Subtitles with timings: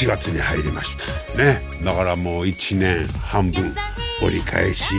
[0.00, 1.04] 7月に入りました。
[1.36, 1.60] ね。
[1.84, 3.74] だからもう1年半分
[4.22, 4.94] 折り返し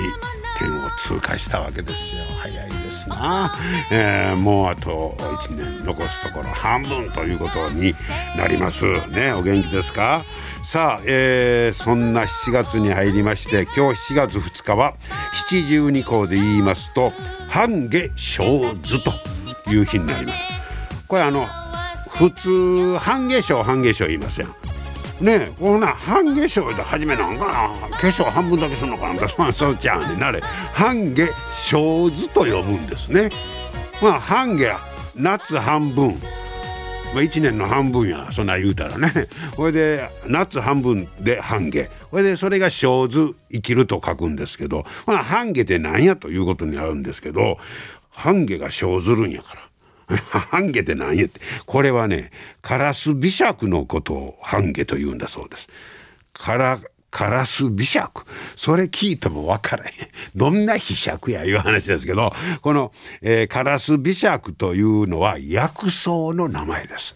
[0.60, 2.22] 点を通過したわけですよ。
[2.40, 3.52] 早いですな、
[3.90, 7.96] えー、もうあと1年残すところ半分ということに
[8.38, 8.86] なります。
[9.08, 10.22] ねお元気ですか？
[10.66, 14.94] さあ、えー、そんな7月に入りまして今日7月2日は
[15.34, 17.12] 七十二項で言いますと
[17.50, 19.12] 半夏生図と
[19.72, 20.44] いう日になります。
[21.08, 21.48] これあの
[22.12, 24.61] 普通半夏生半夏生言いますやん。
[25.22, 27.90] ねこんな半夏生で初めなんかな。
[27.90, 29.20] 化粧半分だけするのかな。
[29.30, 30.42] そうそうちゃうねなれ。
[30.74, 33.30] 半夏生図と読むんですね。
[34.02, 34.76] まあ半夏
[35.16, 36.18] 夏半分。
[37.14, 39.12] まあ、1年の半分やそんな言うたらね。
[39.56, 41.90] これで夏半分で半夏。
[42.10, 47.58] これでそれが生図生きると書くんですけど、まあ、半夏って何やということになるんですけど
[48.10, 49.71] 半夏が生ずるんやから。
[50.50, 52.32] 半夏って何やってこれはね
[52.62, 55.68] カラス美尺のことを半夏と言うんだそうです。
[56.34, 58.24] カラカラス美尺
[58.56, 59.92] それ聞いてもわからへん。
[60.36, 67.16] どんな秘尺やいう話ですけどこの、えー、カラス美尺というのは薬草の名前です。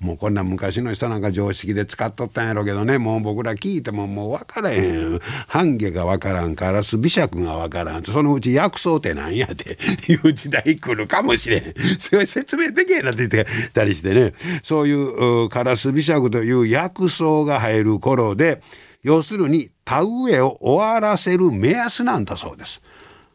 [0.00, 2.96] もうこんな昔の人なんか常識で使っとったんやろうけどね。
[2.96, 5.20] もう僕ら聞いてももう分からへん。
[5.46, 9.76] 半夏が分からんカラス美尺が分からんそのうち薬草ってなんやって
[10.10, 11.74] いう時代来るかもしれん。
[11.98, 14.32] それ説明できへんなって言ってたりしてね。
[14.64, 18.62] そういうカラス美尺という薬草が入る頃で
[19.02, 22.80] 要するに田植えを終わらせる目安なんだそうです。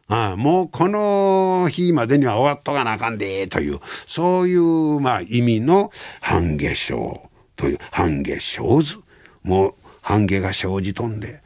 [0.08, 5.90] ああもうこの日までには終わっとかなあかんでというそういうまあ意味の
[6.20, 7.20] 半夏生
[7.56, 8.98] という半夏生図
[9.42, 11.42] もう半夏が生じとんで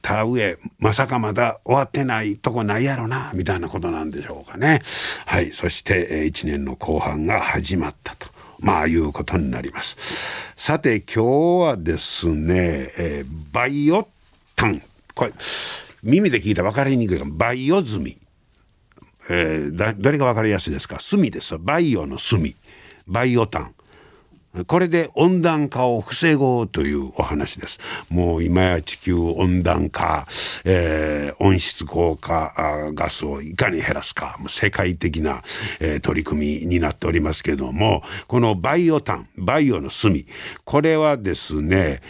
[0.00, 4.82] 田植えまさかまだ終わってないとこないやろなみたいなことなんでしょうかね。
[5.26, 8.28] はいそして1年の後半が始まったと。
[8.62, 9.96] まあいうことになります。
[10.56, 14.08] さて今日はですね、えー、バイオ
[14.54, 14.80] タン
[15.14, 15.32] これ
[16.02, 18.04] 耳で聞いたら分かりにくいバイオ炭、
[19.30, 20.98] えー、だ誰が分かりやすいですか？
[20.98, 22.42] 炭ですバイオの炭
[23.06, 23.74] バイオタン。
[24.66, 27.80] これで温暖化を防ごうというお話です。
[28.10, 30.26] もう今や地球温暖化、
[30.64, 32.52] えー、温室効果
[32.92, 35.42] ガスをいかに減らすか、世界的な、
[35.80, 40.14] えー、取り組みになっておりますけども、このバイオタン、バイオの炭、
[40.64, 42.02] これはですね、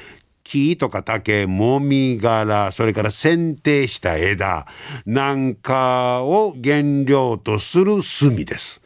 [0.53, 4.67] 木とか竹、もみ殻、それから剪定した枝
[5.07, 8.83] なんかを原料とする炭です。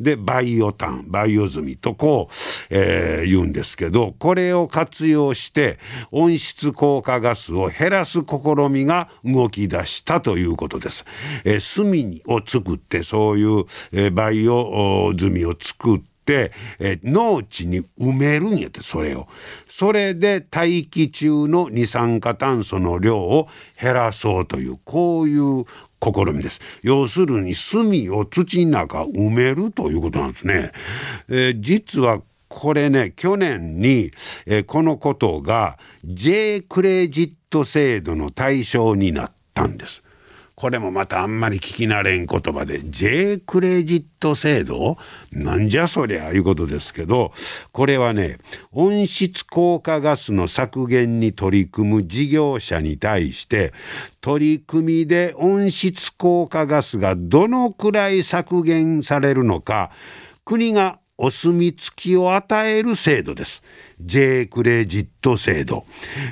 [0.00, 2.34] でバイオタンバイオ炭とこう、
[2.70, 5.78] えー、言うんですけどこれを活用して
[6.10, 11.04] 温室効果ガスを減らす試みが動き出したということです。
[11.44, 16.08] えー、炭を作ってそういう、えー、バイオ炭を作って、
[16.78, 19.28] えー、農地に埋めるんやってそれを。
[19.68, 23.48] それで大気中の二酸化炭素の量を
[23.80, 25.64] 減らそうというこういう
[26.02, 26.60] 試みです。
[26.82, 27.84] 要するに炭
[28.16, 30.72] を土の中埋めるということなんですね、
[31.28, 34.10] えー、実はこれね去年に、
[34.46, 40.02] えー、このことが J クレジット制度の対象になったんです。
[40.60, 44.98] これもまたあんまり聞き慣れん言葉で J クレジット制度？
[45.32, 47.32] なんじゃそりゃいうことですけど
[47.72, 48.36] これはね
[48.70, 53.72] 温室効果ガスの削減に取り組む事業者に対して
[54.20, 59.90] 取り組みで温室効果ガスがどのくらい削減されるのか
[60.44, 63.62] 国がお墨付きを与える制度です。
[64.00, 65.84] J クレジット制度、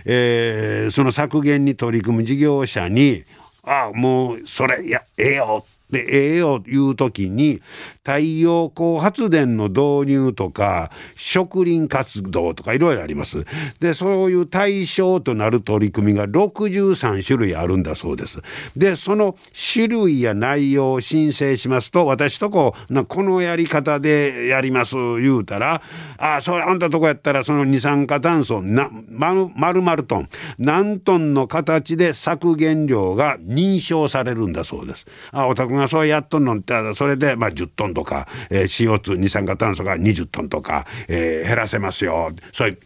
[0.06, 3.24] えー、その削減に取り組む事業者に
[3.68, 5.64] あもうそれいやええよ。
[5.90, 7.62] でええよ言う時に
[8.08, 13.44] 太陽光発電の導入とか植林活動とかいろいろあります。
[13.80, 18.38] でそういう対象となる取り組みが63種類あるんだそうです。
[18.74, 19.36] でその
[19.74, 25.82] 種類や内容を申請しますと私とこなこのやり方でやります言うたら
[26.16, 35.04] ああそれあんたとこやったらその二酸化炭素な丸々トン何トンの形で削減量が認証されるんだそうです。
[35.30, 42.78] あお宅がそうやっとんのってそれで、まあ、10トンとか、えー、CO2 二酸化炭素が20トンとか、えー、減らせますよそういう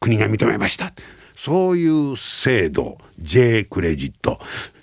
[0.00, 0.94] 国が認めました。
[1.36, 4.38] そういう制度 J クレジット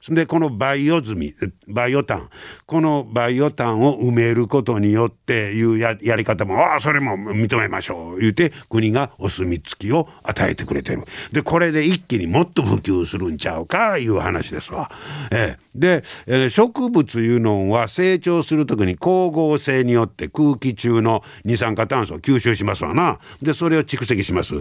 [0.07, 1.33] でこのバイオ済み
[1.67, 2.29] バイオ炭
[2.65, 8.19] このバイオ炭を埋めることによっていうやり方もああそれも認めましょう。
[8.19, 11.03] 言うて国がお墨付きを与えてくれてる。
[11.31, 14.91] でこれで一気にもっと普及するんちゃうかいう話ですわ。
[15.31, 23.19] ええ、で、えー、植物いうのは成長する時に光合成によって空気中の二酸化炭素を吸収しますわな。
[23.41, 24.55] でそれを蓄積します。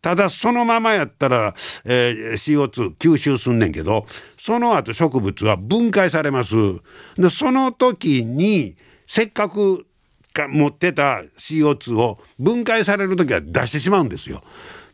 [0.00, 1.54] ただそのままやったら、
[1.84, 4.06] えー、CO2 吸収すんねんけど
[4.44, 6.54] その後植物は分解されます。
[7.16, 8.76] でその時に
[9.06, 9.86] せっかく
[10.50, 14.44] 持ってた CO2 を分解される時は出してしまうんですよ。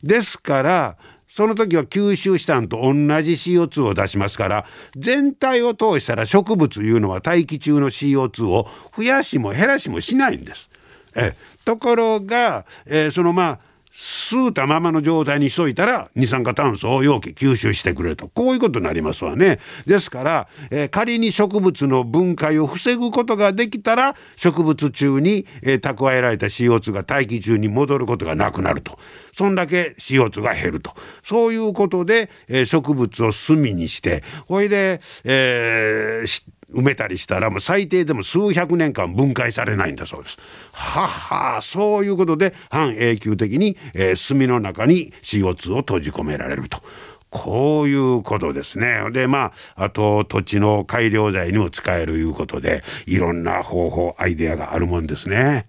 [0.05, 0.97] ですから
[1.29, 10.71] その時は吸収したんと同じ CO2 を出しますから全体を通したら植物いうのは大気中の CO2 を増やしも減らしもしないんです。
[11.17, 13.70] えところが、えー、そのまあ
[14.01, 18.29] 吸うたままの状態にしといたら二酸化炭素を容器吸収してくれると。
[18.29, 19.61] こういうことになりますわね。
[19.85, 28.99] ですから、えー、仮に植物の分解を防ぐことができたら植物中に、えー、蓄えられた CO2 が大気中に戻ることがなくなると。
[29.37, 30.95] そんだけ CO2 が減ると。
[31.23, 40.37] そういうことで、えー、植物を炭にしてほいで、えー、埋めたりしたらもう最低でも数百年間分解されないんだそうです。
[40.73, 46.83] ははそういうことで半永久的に、えー、炭の中に CO2 を閉じ込められると。
[47.31, 49.09] こういうことですね。
[49.13, 55.67] で、まあ、あと土地の改良材にも使えるいうことで、いろんな方法、アイデアがあるもんですね。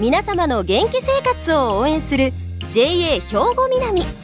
[0.00, 2.32] 皆様の元気生活を応援する
[2.72, 4.23] JA 兵庫南。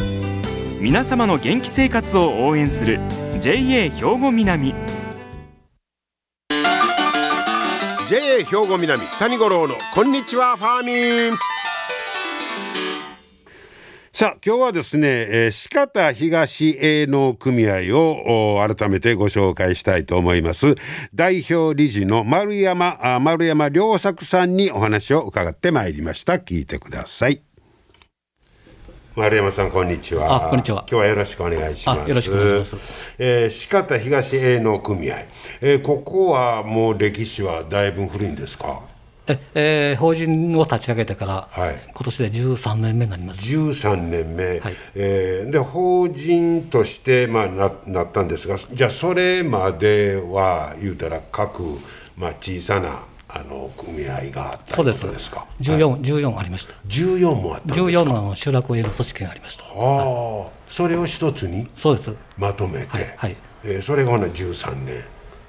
[0.81, 2.99] 皆様の元気生活を応援する
[3.39, 4.73] JA 兵庫南。
[8.09, 11.37] JA 兵庫南谷五郎のこんにちはファーミン。
[14.11, 20.73] さあ今日はですね、えー、四方東営農組合を改めてご紹介したいと思います。
[21.13, 26.37] 代表理事の丸山丸山良作さんにお話を伺ってまいりました。
[26.37, 27.43] 聞いてください
[29.13, 30.47] 丸山さんこんにちは。
[30.47, 30.85] あこんにちは。
[30.89, 32.09] 今日はよろしくお願いします。
[32.09, 33.15] よろしくお願いします。
[33.19, 35.17] えー、四方東営農組合、
[35.59, 38.83] えー、ここはもう歴史はだいぶ古いんですか？
[39.27, 43.41] ええー、法人を立ち上げてから、はい、今年で13年目になります。
[43.41, 51.63] 13年目、はい、えー、で法人としてまあななったんですが、じゃあそれまでは言うたら各
[52.17, 53.03] まあ小さな
[53.33, 55.31] あの組合があったそうですです。
[55.31, 56.73] か14、はい、14ありました。
[56.87, 59.63] 14もあったんですか？14の集落営の組織がありました。
[59.63, 62.15] ああ、はい、それを一つにそうです。
[62.37, 63.35] まとめて、はいはい。
[63.63, 65.03] えー、それがほな13年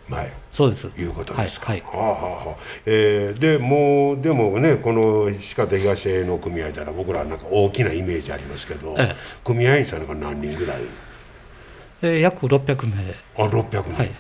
[0.09, 0.87] 前そうです。
[0.97, 2.57] いうことですか、はいはい、はあはあ
[2.87, 10.83] えー、でもうでもねこの石方東営の組合でら僕らなんか大きなイメージありますけど、ええ、組合員さんが何人ぐらい？
[12.03, 13.15] えー、約600名。
[13.37, 14.11] あ600名、はい、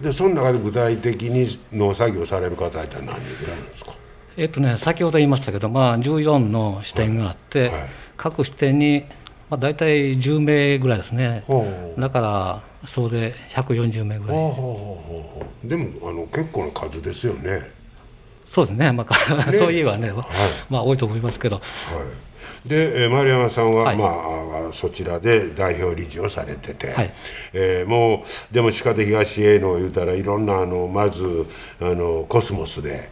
[0.00, 3.92] でその中で具体的に農作業される方って何人ぐらいなんですか？
[4.36, 7.80] えっとね先ほど言いましたけど、まあ、14の支店があって、はい。
[7.80, 9.04] はい、各支店に、
[9.50, 11.44] まあ、大体10名ぐらいですね。
[11.98, 14.36] だから総で140名ぐらい。
[15.68, 17.70] でもあの結構な数ですよね。
[18.44, 19.58] そうですね、まあ、ね。
[19.58, 20.26] そういえばね、はい、
[20.70, 21.64] まあ多いと思いますけど、はい
[22.66, 27.12] で、えー、丸山さんは、はい、まあ、そちらで代表理事をされてて、はい、
[27.52, 31.46] えー、もうでも鹿手東への言うたらいろんなあのまず
[31.80, 33.10] あのコスモスで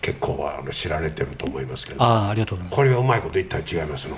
[0.00, 2.02] 結構あの知られてると思いますけど。
[2.02, 2.76] あありがとうございます。
[2.76, 4.16] これはうまいこと言ったら違いますの？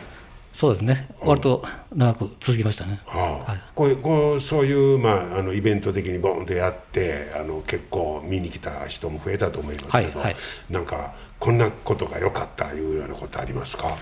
[0.53, 3.01] そうですね、割と長く続きましたね。
[3.07, 10.37] はあはい、こうこうそういう、まあ、あのイベント的にボンとやってあの結構見に来た人も増えたと思いますけど、はいはい、
[10.71, 13.97] なんかこんなことが良かったいうようなことありますか？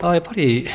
[0.00, 0.68] あやっぱり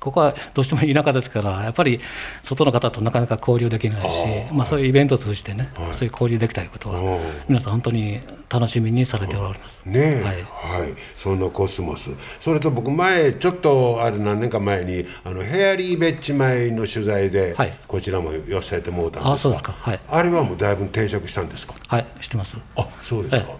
[0.00, 2.00] ここはどうしても田舎ですから、やっぱり
[2.44, 4.06] 外の方となかなか交流できないし、
[4.48, 9.82] あまあ、そういうイベントを通じてね、はい、そういう交流できたいことは、皆さん、本当に楽しみにされております。
[9.84, 12.10] ねはい、はい、そのコスモス、
[12.40, 21.74] それと僕、前、ちょっとあれ何年か前に、あのヘアリーベッジ前の取材で、はい、こちらも寄せてもうたんですあそうですか、はい、あれはもうだいぶ定着したんですか？
[21.88, 22.56] はい、してます。
[22.76, 23.52] あそうですか。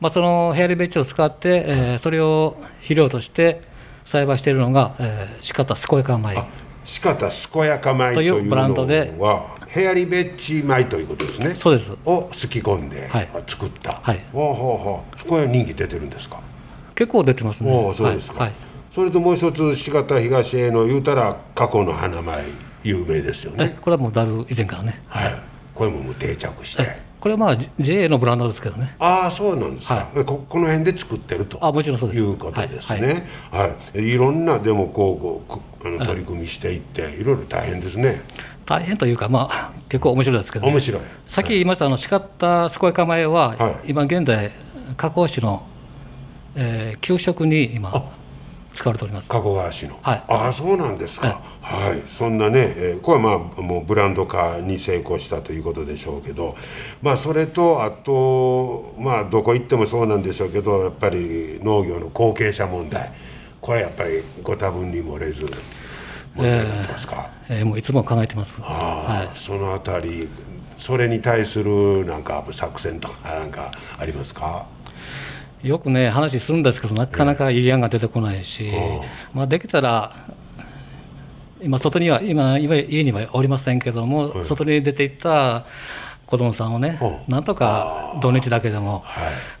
[0.00, 3.70] まあ、そのヘアリーベッジを使って、えー、それを肥料として
[4.04, 6.36] 栽培しているのが、えー、四方健やか米。
[6.84, 9.14] 四方健やか米というブランドで。
[9.18, 11.54] はヘアリベッジ米ということですね。
[11.54, 11.96] そうです。
[12.04, 13.28] をすき込んで、はい。
[13.46, 14.20] 作った、はい。
[14.32, 16.40] ほうほうほうこれは人気出てるんですか？
[16.94, 17.72] 結構出てますね。
[17.72, 18.48] おおそうですか、はい。
[18.48, 18.54] はい。
[18.94, 22.44] それともう一つ四方東への言うたら過去の花米
[22.82, 25.00] 有名ですよえねこれはもうだいぶ以前からね。
[25.08, 25.34] はい。
[25.74, 28.96] これももう定着してこれはまあ JA のブランドですけどね。
[28.98, 31.56] ああそうなんですか、はえここの辺で作ってると。
[31.64, 32.20] あもちろんそうです。
[32.20, 33.28] いうことですね。
[33.52, 38.22] はい、い、ろんなでもこうこうくあの取り組みしていっていろいろ大変ですね。
[38.66, 41.02] 大変というかまあ結構面白いですけど、ね、面白い。
[41.24, 43.90] さっき言いましたあの叱った健やか米は、はい。
[43.90, 44.50] 今現在
[44.96, 45.64] 加工種の、
[46.56, 48.10] えー給食に今
[48.72, 49.28] 使われております。
[49.28, 50.24] 加古川市の、はい。
[50.28, 51.40] ああそうなんですか。
[51.60, 56.56] はい、そんなね、えーこれはまあもうブランド化に成功したということでしょうけど
[57.02, 63.12] まあそれとあとまあどこ行ってもそうなんでしょうけどやっぱり農業の後継者問題。
[63.60, 65.46] これやっぱりご多分に漏れず
[66.34, 70.28] 問題になってますか、えーもういつも考えてます、ああそのあたり
[70.78, 74.66] それに対するなんか作戦とかなんかありますか？
[75.62, 78.70] よくね話するんですけどなかなかいい案が出てこないし、
[79.32, 80.14] まあ、できたら
[81.62, 85.64] 今外には今今家にはおりませんけども、外に出ていった
[86.26, 89.04] 子供さんをね、なんとか土日だけでも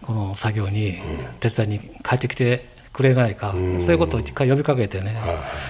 [0.02, 0.98] この作業に
[1.38, 3.60] 手伝いに帰ってきてくれないか、そう
[3.92, 5.16] いうことを一回呼びかけてね、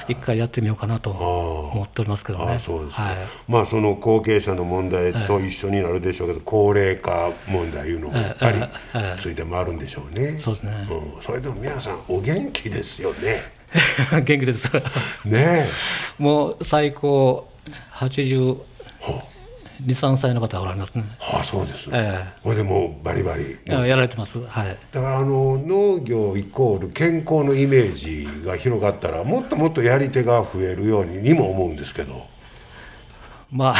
[0.08, 2.44] 一回やってみようかなと思っておりますけどね。
[2.46, 3.16] ああそうですね、はい。
[3.48, 8.60] まあその後継者の問題と一緒になるでしょうけど、高齢化問題いうのもやっぱり
[9.20, 10.88] ついて回るんでしょうね、そうですね。
[10.90, 13.40] うん、それでも皆さんお元気ですよね。
[14.24, 14.68] 元気です。
[15.24, 15.66] ね
[16.18, 17.48] もう最高
[19.86, 21.04] 82、3歳の方おられますね。
[21.20, 24.42] ああそうです、えこれでもうバリバリえやられてます。
[24.44, 24.76] はい。
[24.92, 32.32] だからあの農業イコール健康のイメージが広がったらもっともっとやり手が増えるようににも思うんですけど
[33.52, 33.76] まあ、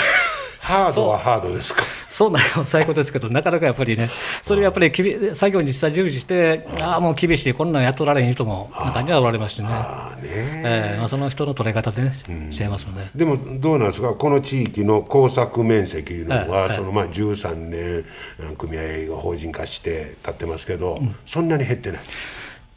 [0.62, 1.82] ハードはハードですか？
[2.08, 4.10] そうなの最高ですけど、なかなかやっぱりね、
[4.42, 10.28] それやっぱりきび作業に実際従事して、ああ、もう厳しい、こんなんやっとられへん人も中にはおられましてね、ああね。
[10.64, 12.12] ええまあ、その人の捉え方でね、
[12.52, 13.10] しいますよね。
[13.14, 14.14] でもどうなんですか？
[14.14, 18.04] この地域の耕作面積いうのは、はいはいそのまあ13年
[18.38, 22.00] うん組合が法人化して立ってますけど、そんなに減ってない？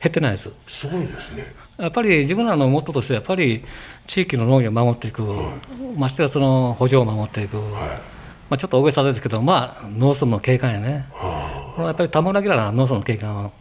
[0.01, 0.49] 減ってないです。
[0.67, 1.45] すごいですね
[1.77, 3.63] やっぱり自分らのモットーとしては、やっぱり
[4.07, 5.23] 地域の農業を守っていく、
[5.97, 13.51] ましてやその補助を守っていく、まあ、ちょっと大げさですけど、まあ、農村の景観やね、これはやっぱり田村ぎらな農村の景観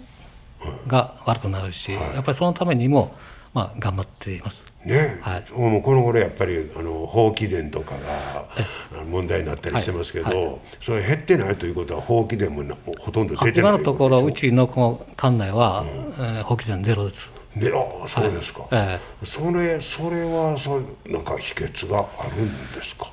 [0.86, 3.14] が悪くなるし、やっぱりそのためにも、
[3.52, 4.64] まあ、頑張っています。
[4.84, 5.52] ね、はい。
[5.52, 17.43] もうこの頃やっぱりあの放棄電とかが問題になったりしてますけど、それ減ってないということは放棄電もなほとんど出てない今のところ、うちちのこの管内は、えー放棄税ゼロです。
[17.56, 17.70] ね
[18.04, 23.10] あそうですか、えそれそれはそなんか秘訣があるんですか？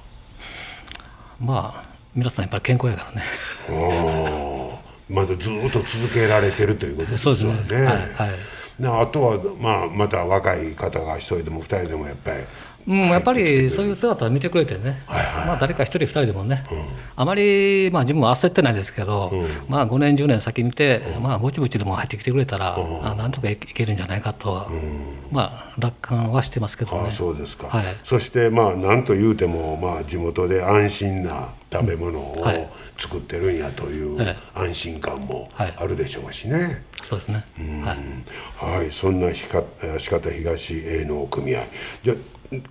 [1.39, 1.83] まあ、
[2.15, 3.23] 皆さんやっぱり健康やからね。
[3.69, 7.63] ああまだずっと続けられてるということですそうよね。
[7.63, 7.85] ですね。
[7.87, 8.29] はいはい。
[8.79, 12.37] であとは、まあ、また若い方が一人でも二人でもやっぱり
[12.87, 16.65] うん、やっぱりそういう姿を見てくれてね、まあ、誰か一人、二人でもね、
[17.15, 19.31] あまり、まあ、自分も焦ってないですけど、
[19.67, 24.69] まあ、5年、10年先見て、まあ、ぼちぼちでも入ってきてくれたら、あなんとかいけるんじゃないかとは、
[25.31, 27.03] まあ、楽観はしてますけどね。
[27.05, 27.11] ああ。
[27.11, 27.83] そうですか、はい。
[28.03, 32.69] そしてまあ何と言うても、まあ、地元で安心な食べ物をはい。
[32.97, 35.73] 作ってるんやというえ安心感もはい。
[35.75, 36.83] あるでしょうしね。
[37.01, 37.45] そうですね。
[37.83, 38.77] はい。
[38.79, 41.63] はい、そんなひかえー四方東営農組合。
[42.03, 42.17] じゃあ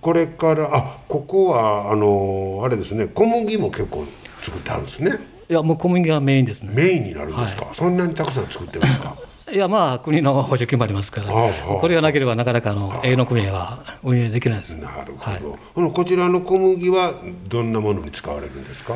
[0.01, 4.05] これからあここはあのあれですね小麦も結構
[4.43, 5.19] 作ってあるんですね。
[5.49, 6.71] いや、もう小麦がメインですね。
[6.73, 9.15] メインになるんですか、そんなにたくさん作ってますか？
[9.51, 14.75] いや、まあ、国の補助金もありますから、これがなければなかなかあの営農組合は運営できないです。
[14.75, 17.15] なるほど、このこちらの小麦は
[17.49, 18.95] どんなものに使われるんですか？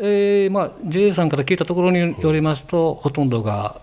[0.00, 3.80] えーまあ、JA さんから聞いたところによりますと、ほとんどが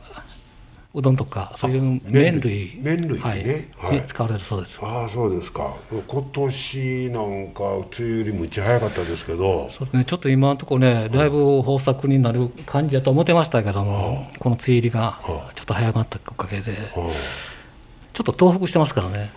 [0.95, 3.19] うどんとか、そういう麺類麺類。
[3.19, 3.69] はいね。
[3.77, 3.97] はい。
[3.97, 4.79] に使われるそうです。
[4.81, 5.75] ああそうですか。
[6.07, 9.69] 今年なんか梅雨よりむっちゃ早かったですけど。
[9.69, 16.71] そうですね、ちょっと今のところね、だいぶ豊作になる感じだと思ってましたけども、この梅雨入りがちょっと早まったおかげで、
[18.13, 19.31] ちょっと東北してますからね、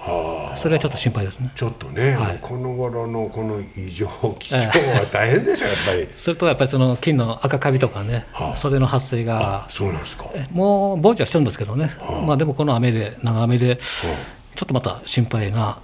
[0.57, 1.51] それはちょっと心配ですね。
[1.55, 2.39] ちょっとね、はい。
[2.41, 6.09] この頃のこの異常気象は大変でしょやっぱり。
[6.17, 8.27] それとやっぱりその金の赤カビとかね、
[8.57, 10.27] それの発生が、そうなんですか。
[10.35, 11.93] えもう防除はしてるんですけどね、
[12.27, 15.79] まあでもこの雨で、長雨で、ちょっとまた心配な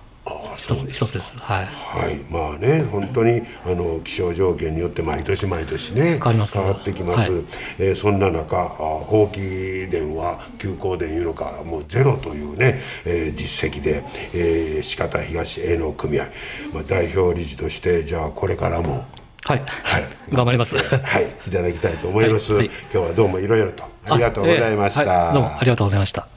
[0.57, 1.37] 一つ一つです。
[1.39, 1.67] はい。
[1.67, 7.31] はい、まあね、本当にあの気象条件によって毎年毎年ね変わります変わってきます。
[7.31, 7.45] はい
[7.79, 8.67] えーそんな中、あ
[9.05, 16.29] 放棄電は休校電いうのかもうゼロというね、えー実績で、えー、四方東営農組合、
[16.73, 19.05] まあ代表理事としてじゃあこれからも
[19.45, 19.63] はい。
[19.67, 20.79] はい頑張ります。
[20.79, 22.55] はいいただきたいと思います。
[22.55, 25.01] はいはい今日はどうもいろいろとありがとうございました。
[25.01, 26.34] あええはいどうもありがとうございました。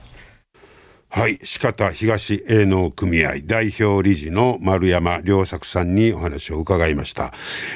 [1.10, 7.34] はい、四方東営農組合代表理事の丸山良作さんにお話を伺いました、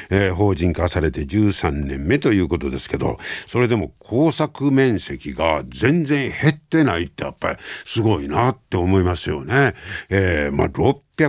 [0.09, 9.75] えー法人化されて13年目ということですけどそれでも工作面積が全然減ってないってやっぱりすごいなって思いますよね。
[10.09, 10.67] えーまあ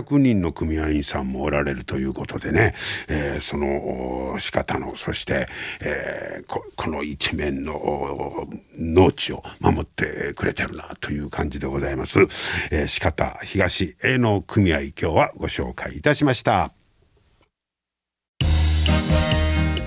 [0.01, 2.73] 600人の組合員さんもおられるということでね、
[3.07, 5.47] えーその仕方のそして、
[5.81, 8.47] えーここの一面の
[8.77, 12.19] 農地を守ってくれてるなという感じでございます。
[12.71, 16.71] えー、四方東営農組合今日はご紹介いたしました。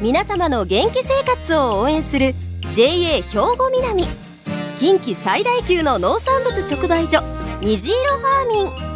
[0.01, 2.35] 皆様の元気生活を応援する
[2.75, 3.23] JA 兵
[3.57, 4.05] 庫南
[4.79, 7.23] 近畿最大級の農産物直売所
[7.63, 8.96] 虹色ファーミン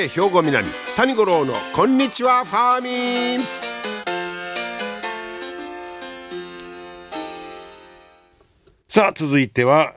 [0.00, 0.64] JA 兵庫南
[0.96, 3.46] 谷五郎のこんにちはファーミン。
[8.88, 9.92] さあ続いては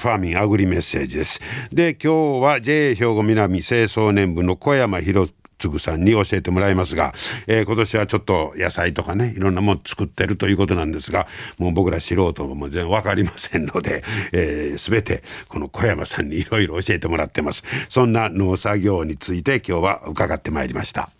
[0.00, 1.40] ファーミンアグリメッセージです。
[1.72, 5.28] で今日は JA 兵庫南清掃年部の小山博
[5.68, 7.14] 次さんに教えてもらいますが、
[7.46, 11.26] えー今年はちょっと野菜とかねいろんなもの作ってるということなんですが
[11.58, 17.64] もう僕ら素人も全然分かりませんので、えー、全てこの小山さんにいろいろ教えてもらってます。
[17.88, 21.10] そんな農作業について今日は伺ってまいりました。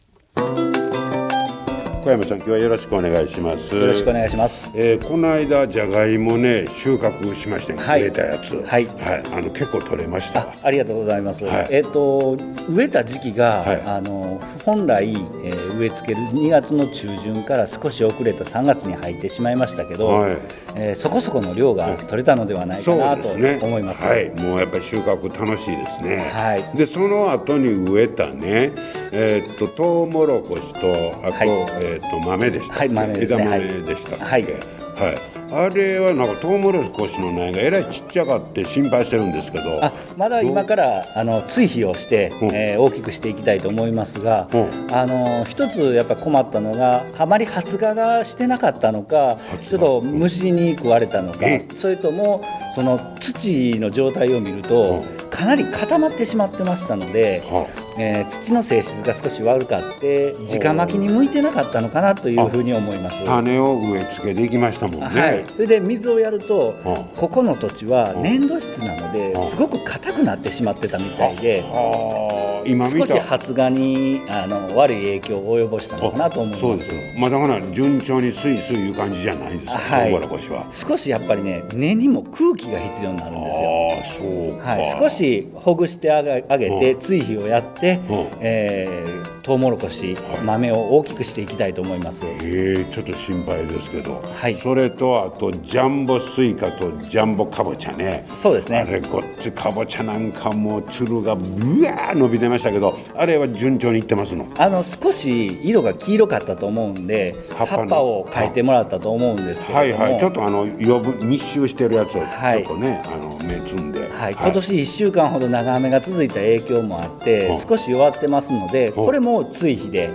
[2.05, 3.75] 小山さん今日はよろしくお願いします。
[3.75, 4.71] よろしくお願いします。
[4.75, 8.03] えーこの間じゃがいもね収穫しまして、はい。
[8.03, 8.63] 植えたやつ。
[8.63, 8.87] はい。
[9.33, 10.55] あの結構取れました。
[10.63, 11.47] ありがとうございます。
[11.47, 11.69] はい。
[11.71, 12.37] えっ、と
[12.69, 13.83] 植えた時期が、はい。
[13.87, 20.37] あの本来、えー植え付ける2月の中旬から少し遅れた3月に入ってしまいましたけど、はい。
[20.77, 24.05] えーそこそこの量が取れたのではないかなと思います。
[24.05, 24.29] はい。
[24.31, 26.19] もうやっぱり収穫楽しいですね。
[26.19, 26.77] はい。
[26.77, 28.73] でその後に植えたね
[29.11, 30.81] えーっとトウモロコシと
[31.27, 33.43] あと,、はいえーっと豆でしたはい豆ですね。
[33.43, 34.43] 枝豆でしたはい。
[34.45, 39.85] はいあれはなんかトウモロコシの苗がえらいちっちゃかって心配してるんですけど。
[39.85, 42.51] あまだ今からあの追肥をして、うん。
[42.53, 44.95] えー大きくしていきたいと思いますが、うん。
[44.95, 51.61] あの一つやっぱ困ったのがあまり発芽がしてなかったのかちょっと虫に食われたのか、え？
[51.77, 63.25] それともその土の状態を見ると、かなり固まってしまってましたので、はえー土の性質が少し悪かって直巻きに向いてなかったのかなというふうに思います。
[63.25, 67.05] 種を植え付けできましたもんね、はい、それで水をやると、うん。
[67.17, 69.51] ここの土地はうん粘土質なのでうん。
[69.51, 80.03] すごく硬くなってしまってたみたいではあ今見少たし発芽にあの悪い影響を及ぼしたのかなと思いそうますですまあだから順調にスイスイいう感じじゃないんですよ、はい。
[80.05, 80.67] トウモロコシは。
[80.71, 83.91] 少しやっぱりね根にも空気が必要になるんですよ。
[83.93, 87.01] ああそうか、はい、少しほぐしてあげてうん。
[87.01, 88.29] 追肥をやって、うん。
[88.41, 90.41] えー、トウモロコシはい。
[90.45, 92.25] 豆を大きくしていきたいと思います。
[92.25, 94.55] ええちょっと心配ですけど、はい。
[94.55, 98.27] それとあとジャンボスイカとジャンボかぼちゃね。
[98.35, 98.79] そうですね。
[98.79, 104.47] あれこっちかぼちゃなんかもうつるがぶわー伸びてましたけどあれは順調にいってますの？
[104.57, 110.19] あの少し色が黄色かったと思うんで葉っぱを変えてもらったと思うんですけはいはい。
[110.19, 112.63] ちょっとあの余分密集してるやつをちはい。
[112.63, 117.55] ょっとね、あの目つんで、はい、今年1週間ほど長雨が続いた影響もあってう。
[117.57, 118.91] ん少し弱ってますのでう。
[118.91, 120.11] んこれも追肥で、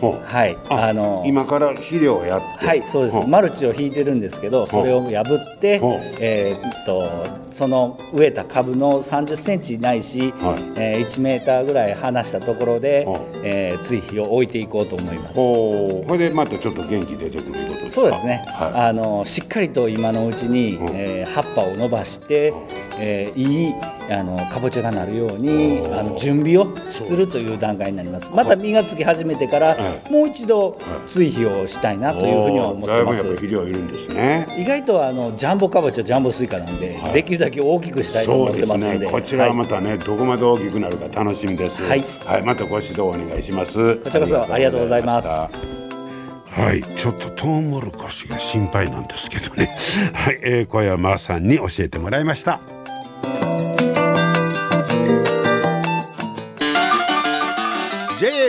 [0.00, 2.66] はい、ああの今から肥料をやって。
[2.66, 3.26] はいそうです。
[3.26, 5.80] マルチを引いてるんですけどそれを破って
[6.20, 7.08] えーっと
[7.50, 10.62] その植えた株の30センチないし、はい。
[10.76, 13.06] えー1メーターぐらい離したところで
[13.42, 15.34] えー追肥を置いていこうと思います。
[15.34, 18.02] これでまたちょっと元気出てくるいうことですか？
[18.02, 20.84] そうですね、はあのしっかりと今のうちに、う。
[20.84, 22.52] んえー葉っぱを伸ばして、
[22.98, 23.74] えーいい
[24.08, 28.30] あのかぼちゃがなるようにあの準備をするという段階になります。
[28.30, 34.46] また実がつき始めてから、はもう一度追肥をしたいなというふうには思ってまおーだいぶやっぱす肥料いるんですね。
[34.58, 37.12] 意外とあのジャンボかぼちゃジャンボスイカなんで、はい。
[37.12, 39.06] できるだけ大きくしたいと思ってますので。
[39.06, 39.10] ね。
[39.10, 41.82] こちらははいまたね、どこまで大きくなるか楽しみです。
[41.82, 42.02] はい。
[42.44, 43.96] またご指導お願いします。
[43.96, 45.28] こちらこそありがとうございます。
[45.28, 49.76] はい、ちょっとトウモロコシが心配なんですけどね。
[50.14, 52.60] はい、えー、小山さんに教えてもらいました。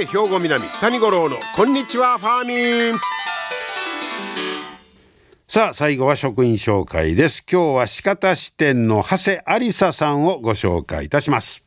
[0.08, 3.00] 兵庫南谷五郎のこんにちはファーミン。
[5.50, 7.44] さあ最後は職員紹介です。
[7.52, 11.62] 今日は四方支店の長谷ありささんをご紹介いたします。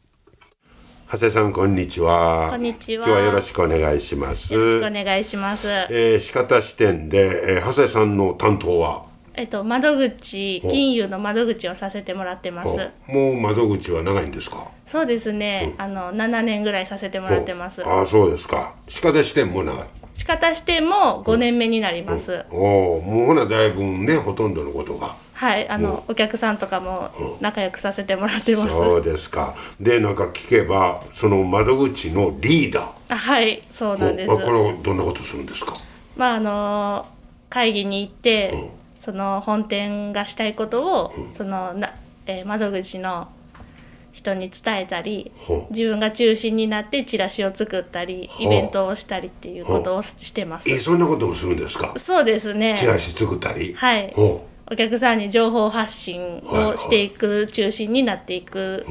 [1.12, 2.48] 長谷さんこんにちは。
[2.50, 4.54] こんにちは今日はよろしくお願いします。
[4.54, 5.68] よろしくお願いします。
[5.68, 9.09] えー、四方支店で、えー、長谷さんの担当は？
[9.40, 12.90] えっと窓口金融の窓口をさせてもらってます。
[13.06, 14.70] もう窓口は長いんですか？
[14.86, 15.74] そうですね。
[15.78, 17.82] あの7年ぐらいさせてもらってます。
[17.82, 18.74] ああそうですか。
[18.86, 19.86] 四方支店も長い。
[20.14, 22.44] 仕方しても5年目になります。
[22.50, 25.16] おおもうほなだいぶねほとんどのことが。
[25.32, 28.72] はい、あのお客さんとかも仲良くさせてもらってます。
[28.72, 29.56] そうですか。
[29.80, 33.14] でなんか聞けばその窓口のリーダー。
[33.14, 34.28] あはい、そうなんです。
[34.28, 35.72] これはどんなことするんですか？
[36.14, 37.06] まああの
[37.48, 38.54] 会議に行って、
[39.04, 41.94] その本店がしたいことを、そのな、
[42.26, 43.28] えー窓口の
[44.12, 45.30] 人に伝えたり
[45.70, 50.68] 自分が中心になってチラシを作ったりイベントをしたりっていうことをしてます。
[50.68, 51.94] えそんなこともするんですか？
[51.96, 52.74] そうですね。
[52.76, 53.72] チラシ作ったり？
[53.74, 54.12] はい。
[54.14, 58.84] ほお客さんに情報発信をしていく中心になっていく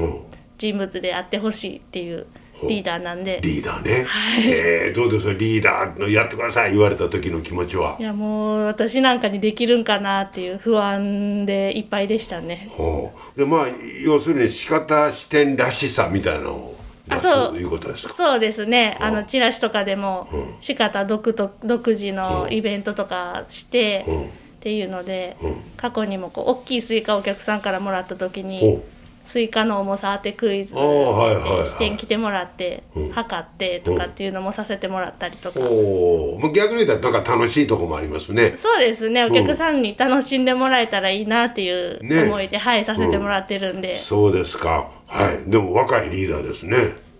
[0.58, 2.26] 人物であってほしいっていう
[2.68, 3.38] リーダーなんで。
[3.38, 4.06] うリーダーね、
[4.44, 7.96] えーどうですリーダーのやってください言われた時の気持ちは。
[7.98, 12.68] いやもう私なんかにできるんかなっていう不安でいっぱいでしたね。
[12.72, 13.38] ほう。
[13.38, 13.66] でまあ
[14.04, 16.76] 要するに仕方視点らしさみたいなのを
[17.08, 17.52] 出すあそう。
[17.54, 18.14] ということですか？
[18.14, 19.12] そうですね、あう。
[19.12, 20.54] んのチラシとかでもうん。
[20.60, 24.24] 仕方独特独自のイベントとかしてうん。
[24.24, 24.26] っ
[24.60, 25.56] ていうのでうん。
[25.76, 28.82] 過去にもこう大きいスイカをお客さんからもらった時ほにう
[29.24, 31.66] スイカの重さ当てクイズあーはいはいはい。
[31.66, 33.10] 支店来てもらってうん。
[33.12, 35.60] 測ってとかっていうのもさせてもらったりとか。
[35.60, 38.54] おお逆に言ったらなんか楽しいとこもありますね。
[38.56, 39.24] そうですね。
[39.24, 42.24] お客さんに楽しんでもらえたらいいなっていうね。
[42.24, 44.90] 思いで、はいさせてもらってるんで、そうですか。
[45.06, 45.50] はい。
[45.50, 46.76] でも若いリーダーですね。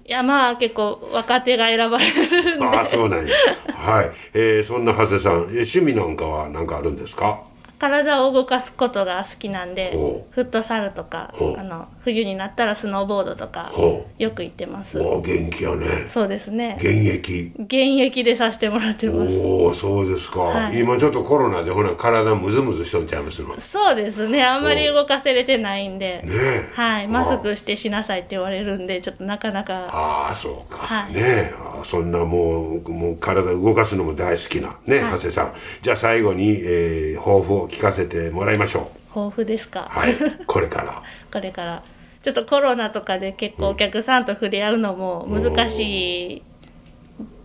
[0.06, 2.66] いやまあ結構若手が選ばれるんで。
[2.66, 3.32] ああそうなんや。
[3.72, 7.44] はい、えー、そんな長谷さんえ趣味なんかは何かあるんですか？
[7.80, 15.00] 体を動かすことが好きなんでほフットサルとかあの冬になったらスノーボードとかほよく行ってます。
[15.00, 15.86] おお元気やね。
[16.10, 16.76] そうですね。
[16.78, 17.52] 現役。
[17.58, 19.34] 現役でさせてもらってます。
[19.34, 20.78] おおそうですか、はい。
[20.78, 24.44] 今ちょっとコロナでほな体ムズムズしとんちゃいますそうですね。
[24.44, 26.22] あんまり動かせれてないんで。
[26.24, 26.68] え。
[26.74, 27.08] はい。
[27.08, 29.86] マスクしてしなさいって言われるんでちょっとなかなか。
[29.90, 31.12] ああそうか、はい。
[31.14, 31.54] ねえ。
[31.56, 35.54] あーそんなもうもう体動かすのも大好きなね、長谷さん。
[35.80, 40.14] じゃあ最後に、えー、抱負を聞かせてもらいましょ豊富ですか、うはい。
[40.46, 41.02] これから。
[41.32, 41.82] これから。
[42.22, 46.42] ちょっとコロナとかで結構お客さんと触れ合うのも難し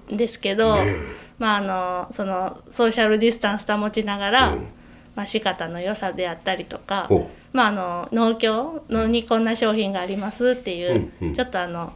[0.10, 0.96] いんですけど、ねえ。
[1.40, 4.68] まああのそのソーシャルディスタンス保ちながら、うん。
[5.16, 11.34] まあ、仕方の良さであったりとかほ、まあ、あの農協のにこんな商品がありますっていう、うんうん。
[11.34, 11.94] ちょっとあの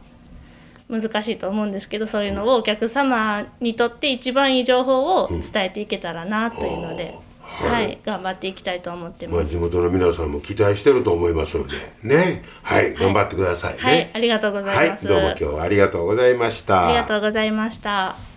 [0.88, 7.18] 難しいと思うんですけどそういうのをお客様にとって一番いい情報を伝えていけたらなというので、はい
[7.50, 9.36] はい、頑張っていきたいと思ってます。
[9.36, 12.42] まあ地元の皆さんも期待してると思いますのでね。
[12.62, 12.94] はい。
[12.94, 13.78] 頑張ってくださいね。
[13.80, 15.06] はい、ありがとうございます。
[15.06, 15.14] はい。
[15.14, 16.86] どうも今日はありがとうございました。
[16.86, 18.30] ありがとうございました。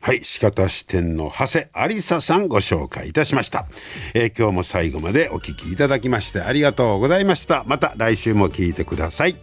[0.00, 3.66] はい、四方支店の長谷ありささんご紹介いたしました、
[4.14, 7.62] えー今日も最後までお聞きいただきましてありがとうございました。
[7.68, 9.36] また来週も聞いてください。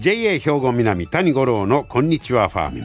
[0.00, 2.84] JA 兵庫南谷五郎のこんにちはファーミン